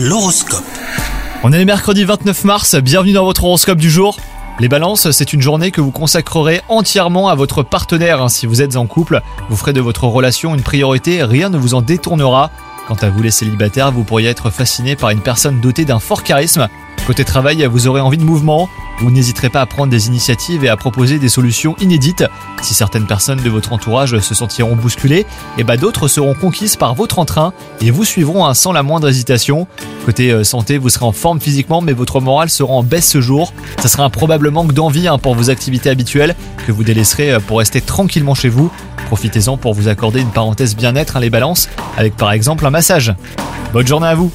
[0.00, 0.62] L'horoscope.
[1.42, 4.16] On est le mercredi 29 mars, bienvenue dans votre horoscope du jour.
[4.60, 8.30] Les balances, c'est une journée que vous consacrerez entièrement à votre partenaire.
[8.30, 11.74] Si vous êtes en couple, vous ferez de votre relation une priorité, rien ne vous
[11.74, 12.52] en détournera.
[12.86, 16.22] Quant à vous les célibataires, vous pourriez être fasciné par une personne dotée d'un fort
[16.22, 16.68] charisme.
[17.04, 18.68] Côté travail, vous aurez envie de mouvement.
[19.00, 22.24] Vous n'hésiterez pas à prendre des initiatives et à proposer des solutions inédites.
[22.62, 25.24] Si certaines personnes de votre entourage se sentiront bousculées,
[25.56, 29.08] et bah d'autres seront conquises par votre entrain et vous suivront hein, sans la moindre
[29.08, 29.68] hésitation.
[30.04, 33.20] Côté euh, santé, vous serez en forme physiquement, mais votre morale sera en baisse ce
[33.20, 33.52] jour.
[33.80, 36.34] Ça sera un probable manque d'envie hein, pour vos activités habituelles
[36.66, 38.70] que vous délaisserez euh, pour rester tranquillement chez vous.
[39.06, 43.14] Profitez-en pour vous accorder une parenthèse bien-être, hein, les balances, avec par exemple un massage.
[43.72, 44.32] Bonne journée à vous